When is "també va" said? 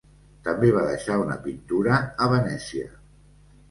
0.47-0.85